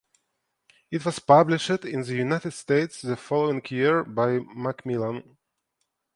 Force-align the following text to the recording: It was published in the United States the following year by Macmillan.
It 0.89 1.05
was 1.05 1.19
published 1.19 1.69
in 1.69 2.01
the 2.01 2.15
United 2.15 2.53
States 2.53 3.03
the 3.03 3.15
following 3.15 3.61
year 3.69 4.03
by 4.03 4.39
Macmillan. 4.39 5.37